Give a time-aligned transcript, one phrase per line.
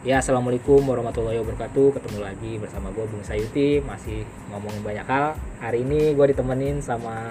[0.00, 2.00] Ya, assalamualaikum warahmatullahi wabarakatuh.
[2.00, 5.36] Ketemu lagi bersama gue Bung Sayuti, masih ngomongin banyak hal.
[5.60, 7.28] Hari ini gue ditemenin sama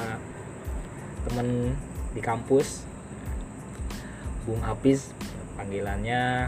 [1.25, 1.73] temen
[2.13, 2.85] di kampus,
[4.45, 5.17] Bung Hafiz.
[5.57, 6.45] Panggilannya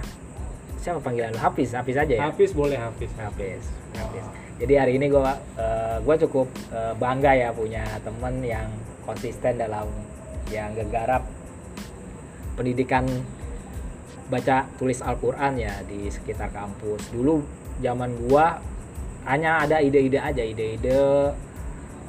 [0.77, 1.41] siapa panggilan lu?
[1.41, 2.29] Hafiz, Hafiz aja ya.
[2.29, 3.09] Hafiz boleh Hafiz.
[3.17, 3.65] Hafiz,
[3.97, 4.25] Hafiz.
[4.61, 8.69] Jadi hari ini gue uh, gue cukup uh, bangga ya punya temen yang
[9.09, 9.89] konsisten dalam
[10.53, 11.25] yang gegarap
[12.53, 13.09] pendidikan
[14.31, 17.11] baca tulis Al-Qur'an ya di sekitar kampus.
[17.11, 17.43] Dulu
[17.83, 18.63] zaman gua
[19.27, 20.95] hanya ada ide-ide aja, ide-ide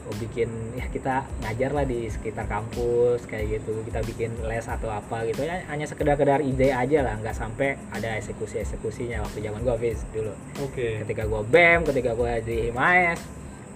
[0.06, 0.48] oh, bikin
[0.78, 3.82] ya kita ngajar lah di sekitar kampus kayak gitu.
[3.82, 8.14] Kita bikin les atau apa gitu ya hanya sekedar-kedar ide aja lah, nggak sampai ada
[8.23, 10.30] eksekusi-eksekusinya waktu zaman gua Fis dulu.
[10.62, 10.70] Oke.
[10.70, 10.92] Okay.
[11.02, 13.18] Ketika gua BEM, ketika gua di Himayas.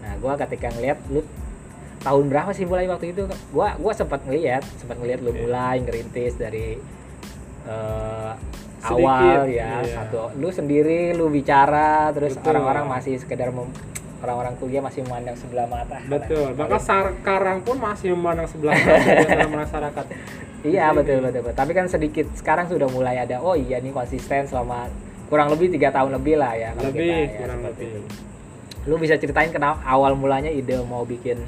[0.06, 1.26] Nah, gua ketika ngeliat lu
[2.06, 6.38] tahun berapa sih mulai waktu itu gua gua sempat ngeliat sempat ngeliat lu mulai ngerintis
[6.38, 6.78] dari
[7.66, 8.32] uh,
[8.86, 10.02] awal ya iya.
[10.02, 13.50] satu lu sendiri lu bicara terus orang-orang masih sekedar
[14.16, 16.00] orang-orang kuliah masih memandang sebelah mata.
[16.08, 16.56] Betul.
[16.56, 16.80] Bahkan
[17.20, 20.04] sekarang pun masih memandang sebelah mata dalam masyarakat.
[20.66, 21.54] Iya betul, betul betul.
[21.54, 24.88] Tapi kan sedikit sekarang sudah mulai ada oh iya nih konsisten selama
[25.26, 27.86] kurang lebih tiga tahun lebih lah ya lebih kita, ya, kurang lebih.
[27.90, 28.00] itu.
[28.86, 31.42] lu bisa ceritain kenapa awal mulanya ide mau bikin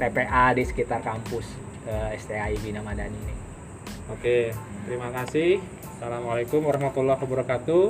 [0.00, 1.44] TPA di sekitar kampus
[1.84, 3.34] uh, STAI Bina Madani ini?
[4.08, 4.48] Oke,
[4.86, 5.60] terima kasih.
[5.98, 7.84] Assalamualaikum warahmatullahi wabarakatuh.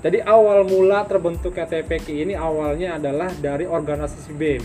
[0.00, 4.64] Jadi awal mula terbentuk KTPK ini awalnya adalah dari organisasi BEM.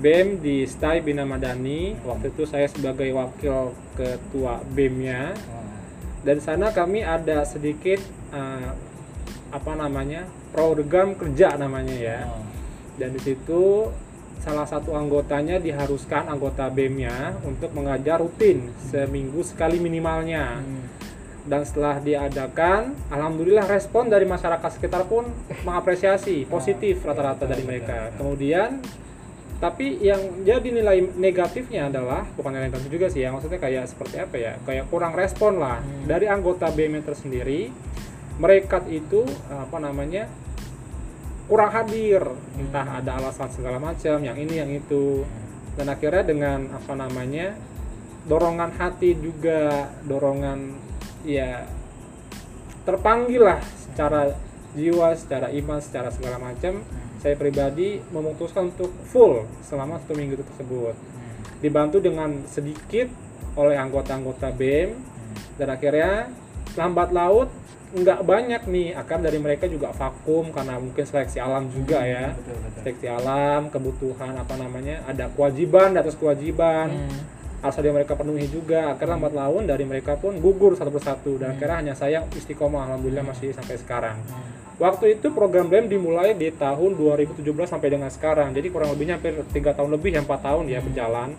[0.00, 1.92] BEM di STAI Bina Madani.
[2.00, 5.36] Waktu itu saya sebagai wakil ketua BEM-nya.
[6.24, 8.00] Dan sana kami ada sedikit
[8.32, 8.72] uh,
[9.52, 10.24] apa namanya
[10.56, 12.18] program kerja namanya ya.
[12.96, 13.92] Dan di situ
[14.44, 20.60] salah satu anggotanya diharuskan anggota BEM-nya untuk mengajar rutin seminggu sekali minimalnya.
[20.60, 20.84] Hmm.
[21.44, 25.28] Dan setelah diadakan, alhamdulillah respon dari masyarakat sekitar pun
[25.64, 28.12] mengapresiasi positif rata-rata dari mereka.
[28.16, 28.80] Kemudian
[29.64, 34.20] tapi yang jadi nilai negatifnya adalah bukan nilai negatif juga sih ya maksudnya kayak seperti
[34.20, 36.04] apa ya kayak kurang respon lah hmm.
[36.04, 37.72] dari anggota BEM tersendiri
[38.36, 40.26] mereka itu apa namanya
[41.48, 42.22] kurang hadir.
[42.56, 45.24] Entah ada alasan segala macam yang ini yang itu.
[45.74, 47.58] Dan akhirnya dengan apa namanya
[48.24, 50.72] dorongan hati juga dorongan
[51.26, 51.66] ya
[52.88, 54.32] terpanggil lah secara
[54.76, 56.84] jiwa secara iman secara segala macam.
[57.24, 60.92] Saya pribadi memutuskan untuk full selama satu minggu tersebut.
[61.64, 63.08] Dibantu dengan sedikit
[63.56, 64.92] oleh anggota-anggota BEM
[65.56, 66.28] dan akhirnya
[66.74, 67.50] lambat laut
[67.94, 72.24] nggak banyak nih akan dari mereka juga vakum karena mungkin seleksi alam juga hmm, ya
[72.34, 72.80] betul, betul.
[72.82, 77.18] seleksi alam kebutuhan apa namanya ada kewajiban di atas kewajiban hmm.
[77.62, 81.54] harus ada mereka penuhi juga akhirnya lambat laun dari mereka pun gugur satu persatu dan
[81.54, 81.62] hmm.
[81.62, 84.82] akhirnya hanya saya istiqomah alhamdulillah masih sampai sekarang hmm.
[84.82, 89.38] waktu itu program BEM dimulai di tahun 2017 sampai dengan sekarang jadi kurang lebihnya hampir
[89.54, 90.86] tiga tahun lebih ya empat tahun ya hmm.
[90.90, 91.30] berjalan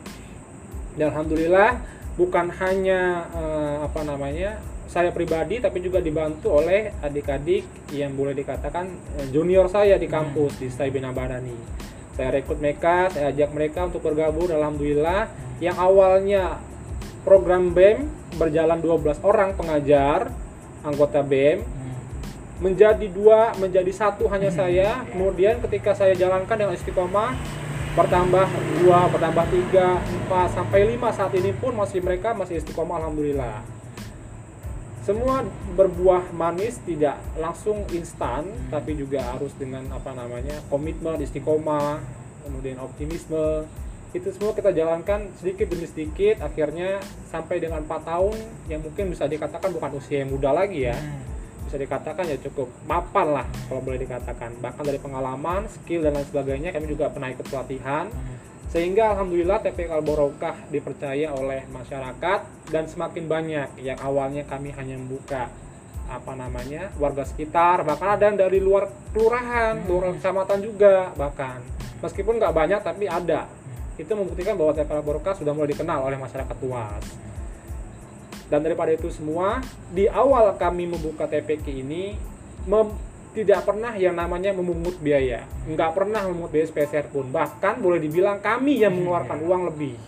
[0.95, 1.83] dan alhamdulillah
[2.15, 8.85] bukan hanya uh, apa namanya saya pribadi tapi juga dibantu oleh adik-adik yang boleh dikatakan
[9.19, 10.61] eh, junior saya di kampus hmm.
[10.61, 11.57] di Stai Binabadani.
[12.15, 15.27] Saya rekrut mereka, saya ajak mereka untuk bergabung alhamdulillah
[15.59, 16.63] yang awalnya
[17.27, 18.07] program BEM
[18.39, 20.31] berjalan 12 orang pengajar
[20.85, 21.95] anggota BEM hmm.
[22.61, 24.57] menjadi dua menjadi satu hanya hmm.
[24.57, 25.07] saya ya.
[25.09, 27.33] kemudian ketika saya jalankan dengan istiqomah
[27.95, 28.47] bertambah
[28.83, 33.74] dua bertambah tiga empat sampai lima saat ini pun masih mereka masih istiqomah alhamdulillah
[35.05, 35.45] semua
[35.77, 38.73] berbuah manis tidak langsung instan hmm.
[38.73, 42.01] tapi juga harus dengan apa namanya komitmen istiqomah
[42.41, 43.69] kemudian optimisme.
[44.15, 49.29] Itu semua kita jalankan sedikit demi sedikit akhirnya sampai dengan empat tahun yang mungkin bisa
[49.29, 50.97] dikatakan bukan usia yang muda lagi ya.
[50.97, 51.33] Hmm.
[51.65, 54.57] bisa dikatakan ya cukup mapan lah kalau boleh dikatakan.
[54.61, 58.09] Bahkan dari pengalaman skill dan lain sebagainya kami juga pernah ikut pelatihan.
[58.09, 58.34] Hmm
[58.75, 60.03] sehingga alhamdulillah TPK Al
[60.67, 65.47] dipercaya oleh masyarakat dan semakin banyak yang awalnya kami hanya membuka
[66.11, 69.87] apa namanya warga sekitar bahkan ada yang dari luar kelurahan hmm.
[69.87, 71.63] luar kecamatan juga bahkan.
[72.03, 73.47] Meskipun nggak banyak tapi ada.
[73.95, 77.03] Itu membuktikan bahwa TPK Al sudah mulai dikenal oleh masyarakat luas.
[78.51, 79.63] Dan daripada itu semua
[79.95, 82.19] di awal kami membuka TPK ini
[83.35, 85.43] tidak pernah yang namanya memungut biaya.
[85.67, 87.27] Nggak pernah memungut biaya spesial pun.
[87.27, 89.99] Bahkan boleh dibilang kami yang mengeluarkan uang lebih.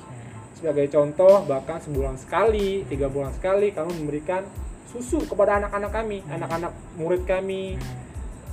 [0.56, 4.48] Sebagai contoh bahkan sebulan sekali tiga bulan sekali kami memberikan
[4.88, 7.76] susu kepada anak-anak kami anak-anak murid kami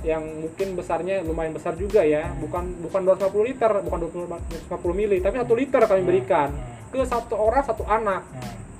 [0.05, 2.29] yang mungkin besarnya lumayan besar juga ya.
[2.35, 6.51] Bukan bukan 250 liter bukan 250 mili tapi satu liter kami berikan
[6.91, 8.21] ke satu orang satu anak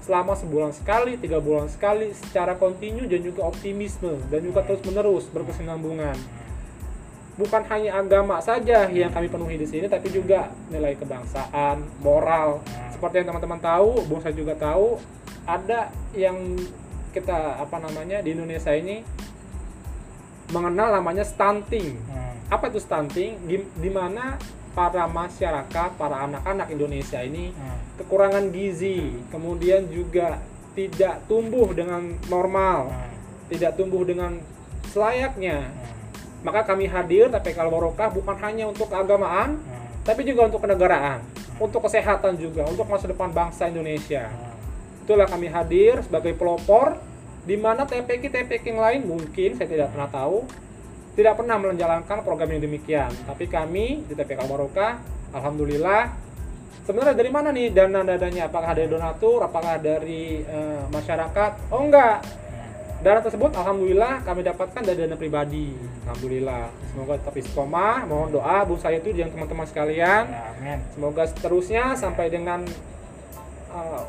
[0.06, 5.26] selama sebulan sekali, tiga bulan sekali, secara kontinu dan juga optimisme dan juga terus menerus
[5.34, 6.14] berkesinambungan.
[7.36, 12.62] Bukan hanya agama saja yang kami penuhi di sini, tapi juga nilai kebangsaan, moral.
[12.94, 15.02] Seperti yang teman-teman tahu, Bung saya juga tahu,
[15.44, 16.38] ada yang
[17.12, 19.02] kita apa namanya di Indonesia ini
[20.54, 21.98] mengenal namanya stunting.
[22.08, 22.34] Hmm.
[22.54, 23.42] Apa itu stunting?
[23.50, 24.38] Di, di mana
[24.76, 27.80] para masyarakat, para anak-anak Indonesia ini Hmm.
[28.04, 30.44] kekurangan gizi, kemudian juga
[30.76, 33.16] tidak tumbuh dengan normal, Hmm.
[33.48, 34.36] tidak tumbuh dengan
[34.92, 35.64] selayaknya.
[35.64, 35.96] Hmm.
[36.44, 39.88] Maka kami hadir TPK Al-Barokah bukan hanya untuk keagamaan, Hmm.
[40.04, 41.24] tapi juga untuk kenegaraan,
[41.56, 44.28] untuk kesehatan juga, untuk masa depan bangsa Indonesia.
[44.28, 45.08] Hmm.
[45.08, 47.00] Itulah kami hadir sebagai pelopor
[47.48, 50.44] di mana TPK TPK yang lain mungkin saya tidak pernah tahu
[51.16, 53.12] tidak pernah menjalankan program yang demikian.
[53.24, 55.00] Tapi kami di TPK Al-Barokah
[55.32, 56.12] alhamdulillah
[56.86, 58.52] sebenarnya dari mana nih dana dananya?
[58.52, 61.72] Apakah dari donatur, apakah dari eh, masyarakat?
[61.74, 62.22] Oh enggak.
[63.00, 65.72] Dana tersebut alhamdulillah kami dapatkan dari dana pribadi.
[66.06, 66.68] Alhamdulillah.
[66.94, 68.06] Semoga tetap istiqomah.
[68.06, 70.24] Mohon doa Bu saya itu dan teman-teman sekalian.
[70.30, 70.80] Ya, amin.
[70.94, 72.66] Semoga seterusnya sampai dengan
[73.72, 74.04] uh,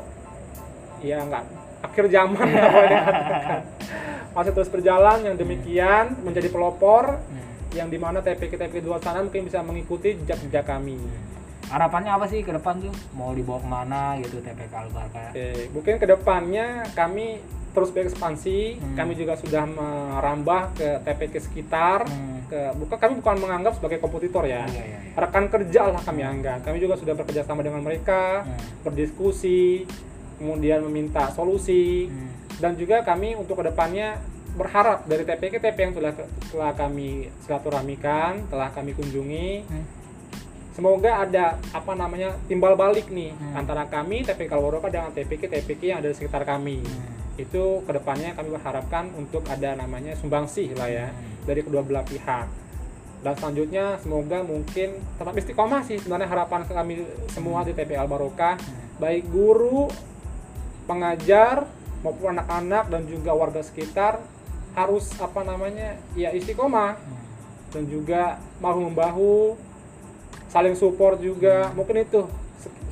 [0.99, 1.45] ya enggak
[1.85, 3.05] akhir zaman apa yang.
[4.37, 7.41] Masih terus berjalan yang demikian menjadi pelopor Hmm.
[7.73, 11.01] yang di mana TPK TPK di luar sana mungkin bisa mengikuti jejak-jejak kami.
[11.67, 12.93] Harapannya apa sih ke depan tuh?
[13.11, 15.33] Mau dibawa ke mana gitu TPK Albarka?
[15.33, 17.41] Oke, mungkin ke depannya kami
[17.73, 18.79] terus berekspansi.
[18.79, 18.95] Hmm.
[18.95, 22.07] Kami juga sudah merambah ke TPK sekitar.
[22.07, 22.47] Hmm.
[22.47, 24.63] Ke, bukan kami bukan menganggap sebagai kompetitor ya.
[24.63, 24.99] Iya, iya, iya.
[25.19, 26.63] Rekan kerja lah kami anggap.
[26.63, 28.47] Kami juga sudah bekerja sama dengan mereka.
[28.47, 28.55] Hmm.
[28.87, 29.83] berdiskusi,
[30.39, 32.31] kemudian meminta solusi, Hmm.
[32.57, 34.17] Dan juga kami untuk ke depannya
[34.57, 36.13] berharap dari TPK TP yang telah
[36.49, 39.85] telah kami silaturahmikan, telah kami kunjungi, Hmm.
[40.73, 43.53] semoga ada apa namanya timbal balik nih Hmm.
[43.53, 46.81] antara kami TPK Kalwaroka dengan TPK TPK yang ada di sekitar kami.
[46.81, 47.37] Hmm.
[47.37, 51.45] Itu ke depannya kami berharapkan untuk ada namanya sumbangsih lah ya Hmm.
[51.45, 52.49] dari kedua belah pihak.
[53.17, 58.57] Dan selanjutnya semoga mungkin tetap istiqomah sih sebenarnya harapan kami semua di TPK Al Barokah
[58.97, 59.85] baik guru,
[60.89, 61.65] pengajar
[61.99, 64.21] maupun anak-anak dan juga warga sekitar
[64.73, 67.23] harus apa namanya ya istiqomah Hmm.
[67.69, 68.21] dan juga
[68.57, 69.57] bahu membahu
[70.47, 72.21] saling support juga mungkin itu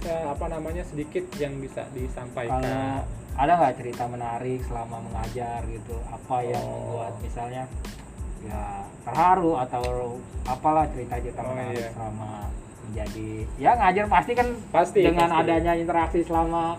[0.06, 3.02] apa namanya sedikit yang bisa disampaikan Kalau
[3.36, 5.98] ada nggak cerita menarik selama mengajar gitu?
[6.06, 7.02] Apa yang Oh.
[7.02, 7.64] membuat misalnya
[8.40, 9.84] ya terharu atau
[10.46, 11.90] apalah cerita-cerita Oh, menarik iya.
[11.92, 12.32] selama
[12.86, 15.42] menjadi ya ngajar pasti kan Pasti, dengan pasti.
[15.42, 16.78] adanya interaksi selama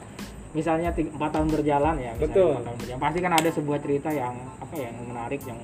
[0.57, 2.65] misalnya empat tahun berjalan ya Betul.
[2.65, 3.01] tahun berjalan.
[3.05, 5.61] Pasti kan ada sebuah cerita yang apa ya, yang menarik yang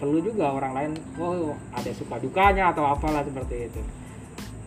[0.00, 3.80] perlu juga orang lain oh ada suka dukanya atau apalah seperti itu.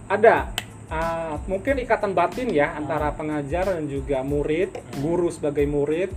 [0.06, 0.54] Ada.
[0.86, 4.70] Uh, mungkin ikatan batin ya antara pengajar dan juga murid
[5.02, 6.14] guru sebagai murid.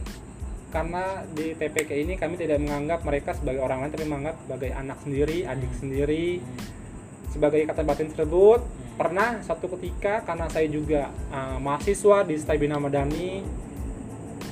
[0.69, 5.01] Karena di TPK ini kami tidak menganggap mereka sebagai orang lain tapi menganggap sebagai anak
[5.01, 6.45] sendiri adik sendiri.
[7.33, 8.61] Sebagai ikatan batin tersebut
[8.99, 13.47] pernah satu ketika karena saya juga uh, mahasiswa di Stai Bina Madani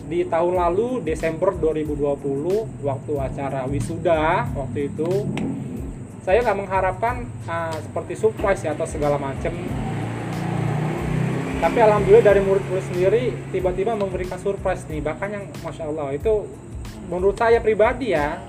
[0.06, 5.26] di tahun lalu Desember 2020 waktu acara wisuda waktu itu
[6.22, 9.50] saya nggak mengharapkan uh, seperti surprise ya atau segala macam
[11.58, 16.47] tapi alhamdulillah dari murid-murid sendiri tiba-tiba memberikan surprise nih bahkan yang masya Allah itu
[17.11, 18.47] menurut saya pribadi ya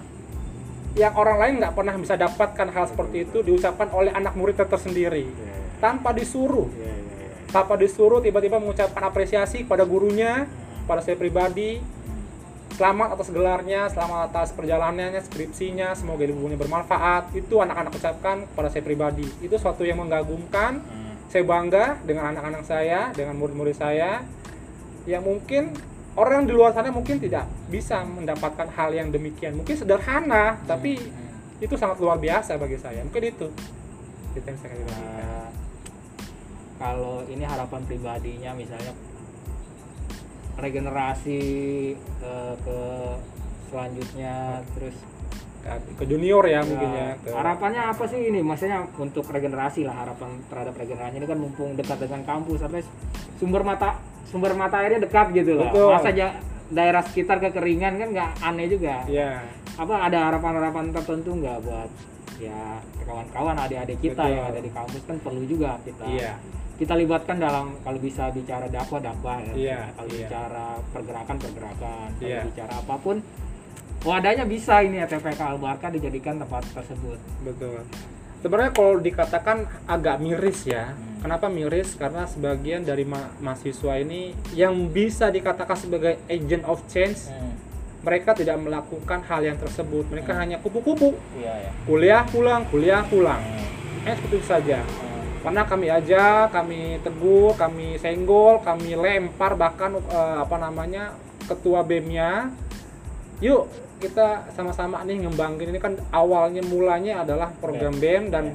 [0.93, 5.25] yang orang lain nggak pernah bisa dapatkan hal seperti itu diucapkan oleh anak murid tersendiri
[5.77, 6.69] tanpa disuruh.
[7.47, 10.49] Tanpa disuruh tiba-tiba mengucapkan apresiasi kepada gurunya
[10.89, 11.79] pada saya pribadi.
[12.77, 17.33] Selamat atas gelarnya selamat atas perjalanannya skripsinya semoga ibunya bermanfaat.
[17.33, 19.25] Itu anak-anak ucapkan kepada saya pribadi.
[19.41, 20.83] Itu suatu yang mengagumkan.
[21.27, 24.23] Saya bangga dengan anak-anak saya dengan murid-murid saya
[25.03, 25.75] yang mungkin
[26.15, 29.59] orang di luar sana mungkin tidak bisa mendapatkan hal yang demikian.
[29.59, 30.95] Mungkin sederhana tapi
[31.59, 33.03] itu sangat luar biasa bagi saya.
[33.03, 33.47] Mungkin itu.
[34.37, 35.26] Itu yang saya
[36.77, 38.93] kalau ini harapan pribadinya misalnya
[40.57, 41.41] regenerasi
[42.21, 42.79] eh, ke
[43.69, 44.95] selanjutnya terus
[45.99, 48.39] ke junior ya mungkin ya ke- harapannya apa sih ini?
[48.39, 51.19] Maksudnya untuk regenerasi lah harapan terhadap regenerasi.
[51.19, 52.81] Ini kan mumpung dekat dengan kampus sampai
[53.35, 55.67] sumber mata sumber mata airnya dekat gitu lah.
[55.67, 55.91] Betul.
[55.91, 59.03] masa ja- daerah sekitar kekeringan kan nggak aneh juga.
[59.11, 59.43] Ya
[59.77, 61.89] apa ada harapan-harapan tertentu nggak buat
[62.39, 64.33] ya kawan-kawan adik-adik kita Betul.
[64.33, 66.33] yang ada di kampus kan perlu juga kita iya
[66.77, 70.19] kita libatkan dalam kalau bisa bicara dakwah dakwah ya Iya, kalau iya.
[70.21, 72.41] bicara pergerakan pergerakan kalau Iya.
[72.45, 73.15] bicara apa pun
[74.03, 77.81] wadahnya bisa ini ya TPK Al Barkah dijadikan tempat tersebut betul
[78.37, 81.05] sebenarnya kalau dikatakan agak miris ya Hmm.
[81.17, 81.97] Kenapa miris?
[81.97, 87.57] Karena sebagian dari ma- mahasiswa ini yang bisa dikatakan sebagai agent of change, Hmm.
[88.07, 90.07] Mereka tidak melakukan hal yang tersebut.
[90.07, 91.71] Mereka hanya kupu-kupu, Iya ya.
[91.83, 93.43] kuliah pulang, kuliah pulang.
[93.43, 94.07] Hmm.
[94.07, 94.79] Eh seperti itu saja.
[94.79, 95.43] Hmm.
[95.43, 101.19] Karena kami aja, kami tegur, kami senggol, kami lempar bahkan eh, apa namanya
[101.51, 102.47] ketua BEM-nya.
[103.43, 108.53] Yuk kita sama-sama nih ngembangin ini kan awalnya mulanya adalah program BEM dan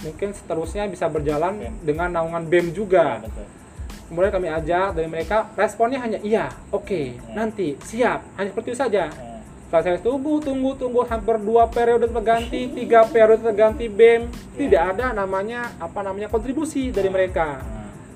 [0.00, 1.74] mungkin seterusnya bisa berjalan BEM.
[1.86, 3.22] dengan naungan BEM juga.
[3.22, 3.46] Ya, betul.
[4.12, 7.32] Kemudian kami ajak dari mereka responnya hanya iya, oke, Ya.
[7.32, 9.08] nanti siap, hanya seperti itu saja.
[9.08, 9.40] Hmm.
[9.72, 14.28] Setelah saya tunggu, tunggu, tunggu hampir dua periode terganti, tiga periode terganti BEM,
[14.60, 17.64] tidak ada namanya apa namanya kontribusi dari mereka.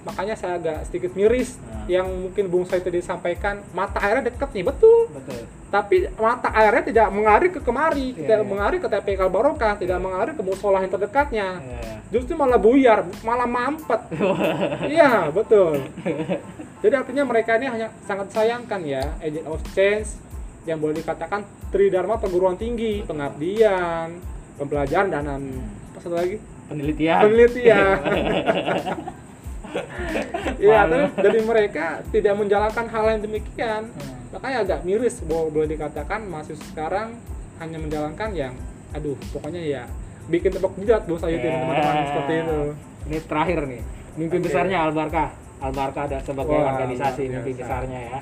[0.07, 0.15] Hmm.
[0.15, 1.91] Makanya saya agak sedikit miris Hmm.
[1.91, 5.47] yang mungkin Bung Sai tadi sampaikan mata airnya dekat nih betul, Betul.
[5.67, 8.47] tapi mata airnya tidak mengalir ke kemari, Iya, tidak iya.
[8.47, 11.59] mengalir ke TPK Barokah, tidak mengalir ke musola yang terdekatnya.
[11.59, 11.91] Iya.
[12.07, 14.03] Justru malah buyar, malah mampet.
[14.95, 15.83] Iya, betul.
[16.79, 20.15] Jadi artinya mereka ini hanya sangat sayangkan ya, agent of change
[20.67, 24.19] yang boleh dikatakan tridharma perguruan tinggi, pengabdian,
[24.55, 25.27] pembelajaran dan
[25.95, 26.39] apa satu lagi?
[26.67, 27.21] Penelitian.
[27.23, 27.97] Penelitian.
[30.56, 33.82] Iya, tapi dari mereka tidak menjalankan hal yang demikian.
[33.88, 34.14] Hmm.
[34.32, 37.16] Makanya agak miris bo- boleh dikatakan mahasiswa sekarang
[37.56, 38.52] hanya menjalankan yang
[38.92, 39.82] aduh, pokoknya ya
[40.26, 41.61] bikin tepuk jidat Bu Sayuti dan Ya.
[41.61, 42.58] teman-teman seperti itu.
[43.06, 43.82] Ini terakhir nih.
[44.16, 44.44] Mimpi Oke.
[44.44, 45.28] besarnya Albarkah.
[45.56, 48.20] Albarkah ada sebagai Wah, organisasi mimpi besarnya ya.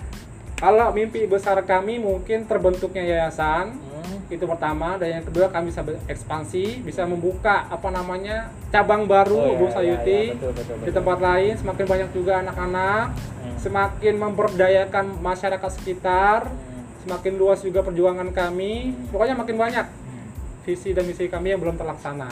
[0.54, 3.93] Kalau mimpi besar kami mungkin terbentuknya yayasan Hmm.
[4.26, 9.46] Itu pertama dan yang kedua kami bisa berekspansi bisa membuka apa namanya cabang baru Oh,
[9.46, 10.94] iya, Bu iya, Sayuti iya, betul, betul, di betul.
[10.94, 13.06] tempat lain semakin banyak juga anak-anak
[13.44, 13.56] Hmm.
[13.58, 16.84] semakin memberdayakan masyarakat sekitar Hmm.
[17.00, 19.12] semakin luas juga perjuangan kami Hmm.
[19.12, 20.26] pokoknya makin banyak Hmm.
[20.62, 22.28] visi dan misi kami yang belum terlaksana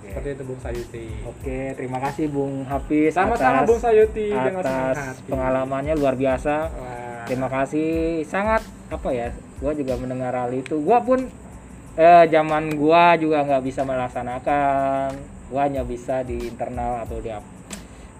[0.00, 6.14] seperti itu Bung Sayuti Oke, terima kasih Bung Hafiz sama-sama Bung Sayuti atas pengalamannya luar
[6.14, 6.56] biasa.
[6.66, 7.22] Wah.
[7.24, 9.28] Terima kasih sangat apa ya?
[9.58, 10.78] Gua juga mendengar hal itu.
[10.82, 11.26] Gua pun
[11.98, 15.10] eh, zaman gua juga nggak bisa melaksanakan.
[15.50, 17.30] Gua hanya bisa di internal atau di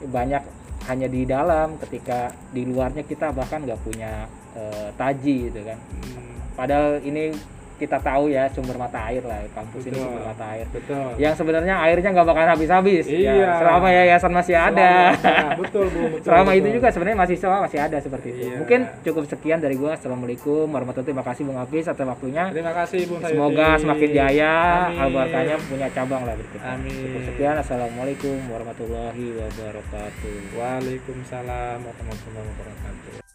[0.07, 0.43] banyak
[0.91, 1.79] hanya di dalam.
[1.79, 4.27] Ketika di luarnya kita bahkan nggak punya
[4.59, 5.79] eh, taji gitu kan.
[5.79, 7.31] Hmm, Padahal ini
[7.79, 10.05] kita tahu ya sumber mata air lah kampus ini Betul.
[10.05, 10.67] sumber mata air.
[10.69, 13.05] betul Yang sebenarnya airnya nggak bakalan habis-habis.
[13.07, 13.49] Ya, Iya.
[13.57, 14.91] selama yayasan masih ada.
[15.15, 15.57] Selalu ada.
[15.57, 16.77] betul Bu betul, Selama itu betul.
[16.77, 18.41] juga sebenarnya mahasiswa masih ada seperti itu.
[18.45, 18.57] Iya.
[18.59, 19.95] Mungkin cukup sekian dari gua.
[19.95, 21.07] Assalamualaikum warahmatullahi wabarakatuh.
[21.09, 22.45] Terima kasih Bung Hafiz atas waktunya.
[22.51, 24.53] terima kasih Bung Sayuti Semoga semakin jaya,
[24.85, 24.99] Amin.
[24.99, 26.71] albarkahnya punya cabang lah berikutnya.
[26.75, 26.99] Amin.
[26.99, 27.57] Cukup sekian.
[27.57, 30.37] Assalamualaikum warahmatullahi wabarakatuh.
[30.59, 33.28] Waalaikumsalam warahmatullahi wabarakatuh